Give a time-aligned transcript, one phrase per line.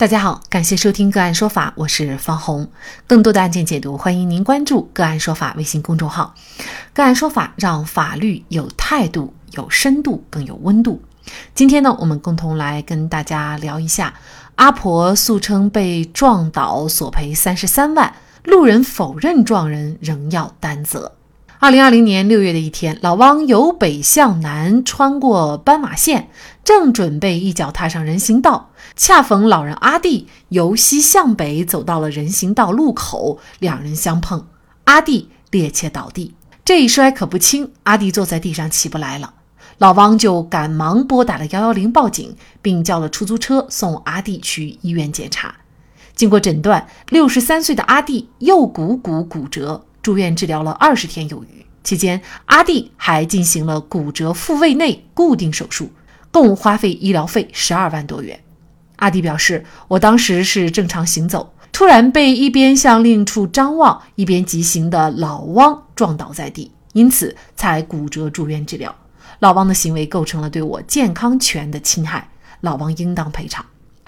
[0.00, 2.66] 大家好，感谢收听个案说法，我是方红。
[3.06, 6.34] 更多的案件解读，欢迎您关注个案说法微信公众号。
[6.94, 11.02] 个案说法让法律有态度、有深度、更有温度。
[11.54, 14.14] 今天呢，我们共同来跟大家聊一下：
[14.54, 18.14] 阿婆诉称被撞倒，索赔三十三万，
[18.44, 21.12] 路人否认撞人，仍要担责。
[21.58, 26.30] 二零二零年六月的一天，老汪由北向南穿过斑马线，
[26.64, 34.46] 正准备一脚踏上人行道，恰逢老人阿弟由西向北走到了人行道路口，两人相碰，
[34.84, 36.34] 阿弟趔趄倒地，
[36.64, 39.34] 这一摔可不轻，阿弟坐在地上起不来了。
[39.78, 45.54] 老汪就赶忙拨打了幺幺零报警，并叫了出租车送阿弟去医院检查。
[46.14, 49.86] 经过诊断，六十三岁的阿弟右股骨骨折。
[50.02, 55.90] 住院治疗了二十天有余，期间阿弟还进行了骨折复位内固定手术，
[56.30, 58.40] 共花费医疗费十二万多元。
[59.00, 68.94] 阿弟表示：“我当时是正常行走，突然被一边向另一处张望，一边疾行的老汪撞倒在地，因此才骨折住院治疗。
[69.40, 73.64] 老汪的行为构成了对我健康权的侵害，老汪应当赔偿。”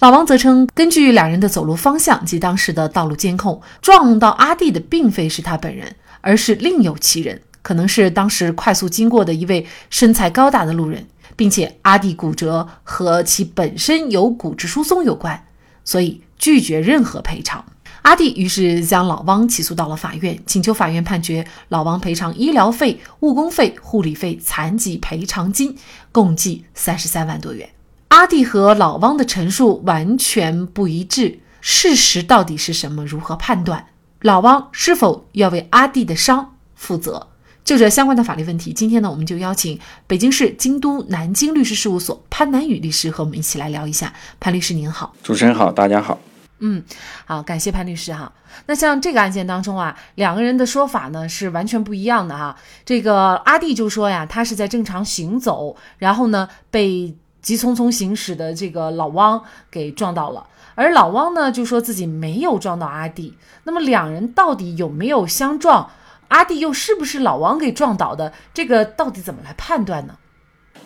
[0.00, 15.46] 老王则称，根据两人的走路方向及当时的道路监控，撞到阿弟的并非是他本人，而是另有其人，可能是当时快速经过的一位身材高大的路人，并且阿弟骨折和其本身有骨质疏松有关，
[15.84, 17.64] 所以拒绝任何赔偿。
[18.02, 25.74] 阿弟于是将老汪起诉到了法院，请求法院判决老王赔偿医疗费、误工费、护理费、残疾赔偿金，
[26.12, 27.70] 共计三十三万多元。
[28.08, 33.06] 阿弟和老汪的陈述完全不一致，事实到底是什么？
[33.06, 33.86] 如何判断？
[34.20, 37.28] 老汪是否要为阿弟的伤负责？
[37.64, 44.12] 就这相关的法律问题，今天呢，我们就邀请北京市京都南京律师事务所潘南宇律师和我们一起来聊一下。
[44.38, 46.18] 潘律师您好，主持人好，大家好。
[46.58, 46.84] 嗯，
[47.24, 48.30] 好，感谢潘律师哈。
[48.66, 52.54] 那像这个案件当中啊，两个人的说法呢是完全不一样的哈。
[52.84, 57.14] 这个阿弟就说呀，他是在正常行走，然后呢被。
[57.44, 59.38] 急匆匆行驶的这个老汪
[59.70, 63.34] 给撞到了，而老汪呢就说自己没有撞到阿弟。
[63.64, 65.90] 那么两人到底有没有相撞？
[66.28, 68.32] 阿弟又是不是老王给撞倒的？
[68.52, 70.16] 这个到底怎么来判断呢？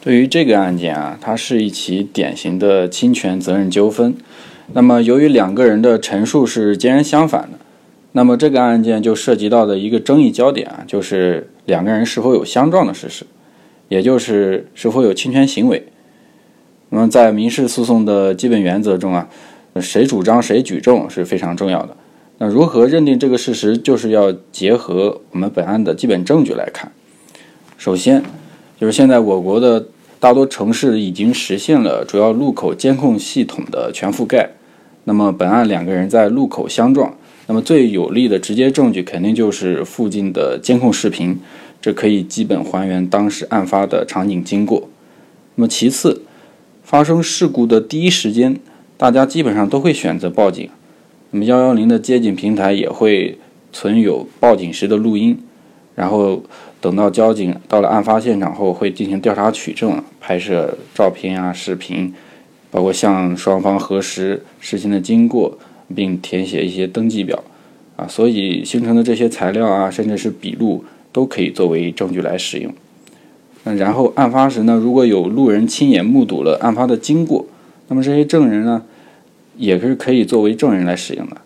[0.00, 4.14] 对于这个案件啊，它是一起典型的侵权责任纠纷。
[4.72, 7.58] 那么由于两个人的陈述是截然相反的，
[8.12, 13.24] 那么这个案件就涉及到的一个争议焦点啊，就是两个人是否有相撞的事实，
[13.88, 15.86] 也就是是否有侵权行为。
[16.90, 19.28] 那么，在民事诉讼的基本原则中啊，
[19.80, 21.96] 谁主张谁举证是非常重要的。
[22.38, 26.92] 那如何认定这个事实，就是要结合我们本案的基本证据来看。
[27.78, 28.22] 首先，
[28.78, 29.86] 就是现在我国的
[30.20, 34.50] 大多城市已经实现了主要路口监控系统的全覆盖。
[35.04, 37.16] 那么，本案两个人在路口相撞，
[37.46, 41.38] 那么最有力的直接证据肯定就是附近的监控视频，
[41.80, 44.88] 这可以基本还原当时案发的场景经过。
[45.54, 46.20] 那么其次，
[46.82, 48.60] 发生事故的第一时间，
[48.98, 50.68] 大家基本上都会选择报警。
[51.30, 53.38] 那么幺幺零的接警平台也会
[53.72, 55.38] 存有报警时的录音，
[55.94, 56.42] 然后
[56.80, 62.14] 等到交警到了案发现场后，会进行调查取证，拍摄照片啊、视频，
[62.70, 65.58] 包括向双方核实事情的经过，
[65.94, 67.42] 并填写一些登记表
[67.96, 68.06] 啊。
[68.06, 72.72] 所以形成的这些材料啊，甚至是笔录，都可以作为证据来使用。
[73.64, 77.44] 嗯然后案发时呢，如果有路人亲眼目睹了案发的经过，
[77.88, 78.84] 那么这些证人呢，
[79.56, 81.36] 也是可以作为证人来使用的。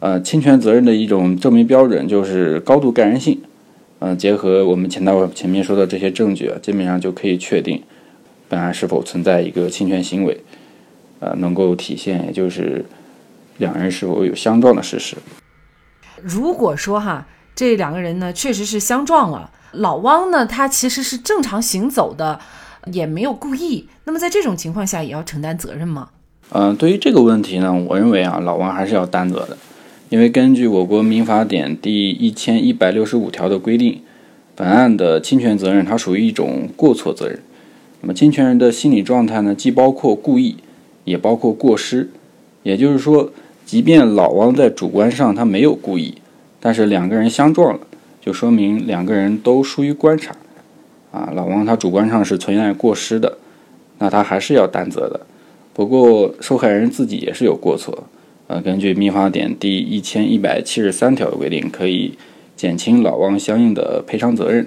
[0.00, 3.40] 呃，侵权责任的一种证明标准就是高度盖然性。
[3.98, 7.82] 嗯，结合我们前头前面说的这些证据啊，基本上就可以确定
[8.46, 10.44] 本案是否存在一个侵权行为，
[11.20, 12.84] 呃，能够体现也就是
[13.56, 15.16] 两人是否有相撞的事实。
[16.22, 19.50] 如果说哈，这两个人呢确实是相撞了。
[19.72, 22.38] 老汪呢，他其实是正常行走的，
[22.92, 23.88] 也没有故意。
[24.04, 26.10] 那么在这种情况下，也要承担责任吗？
[26.50, 29.58] 嗯，对于这个问题呢，我认为啊，老王还是要担责的，
[30.08, 34.00] 因为根据我国民法典第一千一百六十五条的规定，
[34.54, 37.40] 本案的侵权责任它属于一种过错责任。
[38.00, 40.56] 那么侵权人的心理状态呢，既包括故意，
[41.04, 42.08] 也包括过失。
[42.62, 43.32] 也就是说，
[43.64, 46.14] 即便老王在主观上他没有故意，
[46.60, 47.80] 但是两个人相撞了。
[48.20, 50.34] 就说明两个人都疏于观察，
[51.12, 53.38] 啊，老王他主观上是存在过失的，
[53.98, 55.20] 那他还是要担责的。
[55.76, 58.04] 不过受害人自己也是有过错，
[58.46, 62.16] 呃，根据民法典第一千一百七十三条的规定，可以
[62.56, 64.66] 减轻老汪相应的赔偿责任。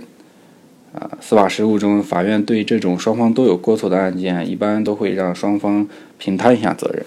[0.94, 5.88] 啊，司法实务中，法院对这种双方都有过错的案件，一般都会让双方
[6.20, 7.04] 平摊一下责任。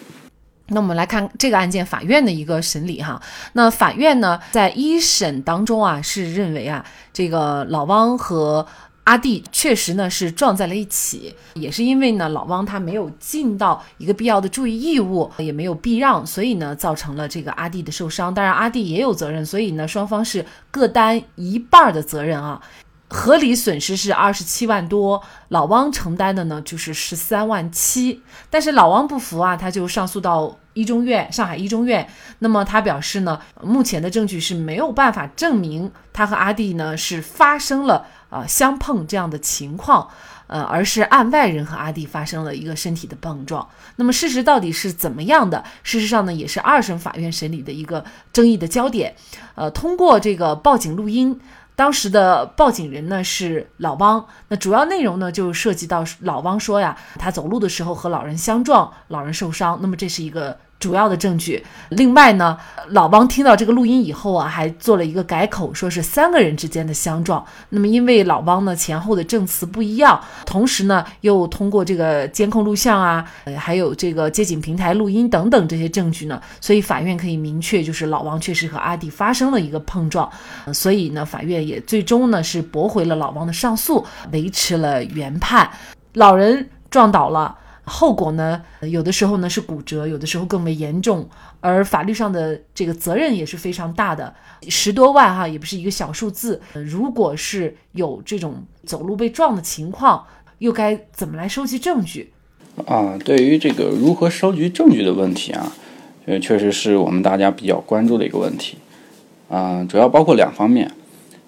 [0.69, 3.23] 那我们来看这个案件法院的一个审理哈。
[3.53, 8.67] 那法院呢，在一审当中啊，是认为啊，这个老汪和
[9.05, 18.33] 阿弟确实呢是撞在了一起，也是因为呢老汪他没有尽到一个必要的注意义务，也没有避让，所以呢造成了这个阿弟的受伤。
[18.33, 22.63] 当然阿弟也有责任，所以呢双方是各担一半的责任啊。
[23.13, 28.23] 合理损失是二十七万多，老汪承担的呢就是十三万七。
[28.49, 32.09] 但是老汪不服啊，他就上诉到一中院，上海一中院。
[32.39, 40.09] 那么他表示呢，目前的证据是没有办法证明他和阿弟呢是发生了啊相碰这样的情况，
[40.47, 43.69] 呃，而是案外人和阿弟发生了一个身体的碰撞。
[43.97, 45.63] 那么事实到底是怎么样的？
[45.83, 49.15] 事实上呢，也是二审法院审理的一个争议的焦点。
[49.55, 51.39] 呃，通过这个报警录音。
[51.75, 60.59] 当时的报警人呢是老汪，那主要内容呢就涉及到老汪说呀，他走路的时候和老人相撞，老人受伤，那么这是一个。
[60.83, 61.65] 主要的证据。
[61.91, 62.59] 另外呢，
[62.89, 67.45] 老汪听到这个录音以后啊，还做了一个改口，说是三个人之间的相撞。
[67.69, 80.29] 那么因为老汪呢前后的证词不一样，同时呢又通过这个监控录像啊，呃还有这个接警平台录音等等这些证据呢，所以法院可以明确，就是老汪确实和阿弟发生了一个碰撞。
[80.75, 85.71] 所以呢，法院也最终呢是驳回了老汪的上诉，维持了原判。
[86.15, 87.59] 老人撞倒了。
[87.85, 88.63] 后果呢？
[88.83, 91.29] 有的时候呢是骨折，有的时候更为严重，
[91.61, 94.33] 而法律上的这个责任也是非常大的，
[94.69, 96.61] 十多万哈也不是一个小数字。
[96.75, 100.25] 如果是有这种走路被撞的情况，
[100.59, 102.33] 又该怎么来收集证据？
[102.87, 105.73] 啊，对于这个如何收集证据的问题啊，
[106.27, 108.79] 呃，确实是我们大家比较关注的一个问题。
[109.49, 110.91] 啊，主要包括两方面，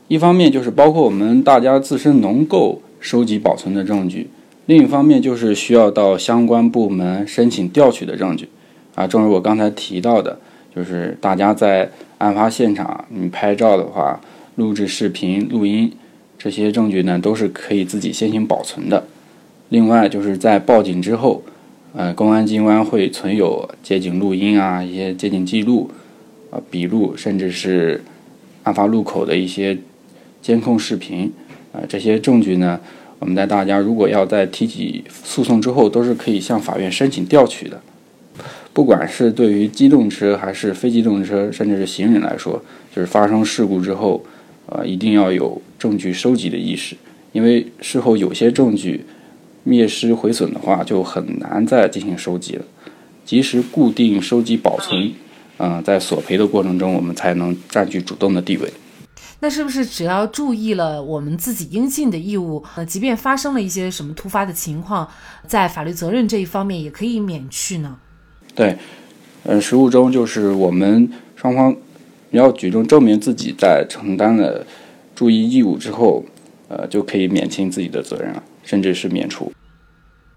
[0.08, 4.28] 一方面就是包括我们大家自身能够收集保存的证据。
[4.66, 8.48] 另一方面就是需要到相关部门申请调取的证据，
[8.94, 10.38] 啊，正如我刚才提到的，
[10.74, 14.18] 就是大家在案发现场，你拍照的话，
[14.56, 15.92] 录制视频、录音
[16.38, 19.04] 这些证据呢，都是可以自己先行保存的。
[19.68, 21.42] 另外就是在报警之后，
[21.94, 25.90] 呃，公安机关会存有接警录音啊，一些接警记录、
[26.50, 28.02] 啊笔录，甚至是
[28.62, 29.76] 案发路口的一些
[30.40, 31.30] 监控视频，
[31.74, 32.80] 啊，这些证据呢。
[33.18, 37.80] 我们在大家如果要在提起诉讼之后，都是可以向法院申请调取的。
[38.72, 42.60] 不管是对于机动车还是非机动车，甚至是行人来说，
[42.94, 44.24] 就是发生事故之后，
[44.66, 46.96] 呃，一定要有证据收集的意识，
[47.32, 49.04] 因为事后有些证据
[49.62, 52.64] 灭失毁损的话，就很难再进行收集了。
[53.24, 55.12] 及时固定收集保存，
[55.58, 58.68] 嗯，在索赔的过程中，我们才能占据主动的地位。
[59.40, 65.06] 那是不是只要注意了我们自己应尽的义务，呃，即便发生了一些什么突发的情况，
[65.46, 67.98] 在法律责任这一方面也可以免去呢？
[68.54, 68.78] 对，
[69.42, 71.76] 呃，实务中就是我们双方
[72.30, 74.66] 要举证证明自己在承担了
[75.14, 76.24] 注意义务之后，
[76.68, 79.52] 呃，就可以免清自己的责任了，甚至是免除。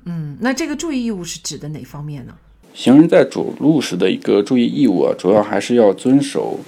[0.06, 2.34] 嗯，那这个注意义务是指的哪方面呢？
[2.74, 6.60] 行人在走路时的一个注意义务啊，主要还是要遵守。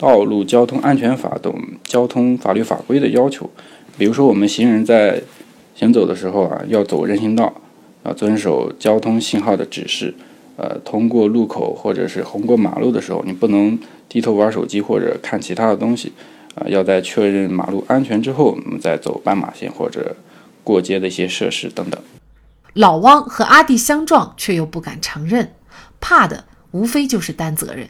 [0.00, 1.54] 道路交通安全法等
[1.84, 3.50] 交通法律法规的要求，
[3.98, 5.22] 比如说我们行人在
[5.74, 7.52] 行走的时候啊，要走人行道，
[8.04, 10.14] 要，遵守交通信号的指示，
[10.56, 16.10] 呃，通过路口或者是横过马路的时候，你不能低头玩手机或者看其他的东西，
[16.54, 20.16] 啊，要在确认马路安全之后，我们再走斑马线或者
[20.64, 22.00] 过街的一些设施等等。
[22.72, 25.52] 老汪和阿弟相撞，却又不敢承认，
[26.00, 27.86] 怕的无非就是担责任。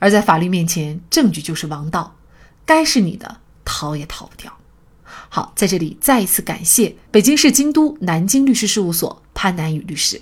[0.00, 2.16] 而在法律面前，证据就是王道，
[2.66, 4.52] 该是你的，逃也逃不掉。
[5.28, 10.18] 好，在这里再一次感谢北京市京都南京律师事务所潘南雨律师。